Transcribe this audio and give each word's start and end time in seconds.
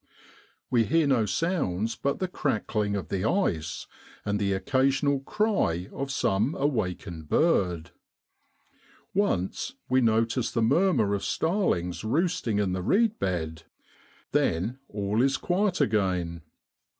We 0.71 0.85
hear 0.85 1.05
no 1.05 1.27
sounds 1.27 1.95
but 1.95 2.17
the 2.17 2.27
crackling 2.27 2.95
of 2.95 3.09
the 3.09 3.23
ice, 3.23 3.85
and 4.25 4.39
the 4.39 4.51
occasional 4.51 5.19
cry 5.19 5.89
of 5.93 6.09
some 6.11 6.55
awakened 6.55 7.29
bird. 7.29 7.91
Once 9.13 9.73
we 9.89 10.01
notice 10.01 10.49
the 10.49 10.63
murmur 10.63 11.13
of 11.13 11.23
starlings 11.23 12.03
roosting 12.03 12.57
in 12.57 12.73
the 12.73 12.81
reed 12.81 13.19
bed; 13.19 13.61
then 14.31 14.79
all 14.89 15.21
is 15.21 15.37
quiet 15.37 15.79
again. 15.81 16.41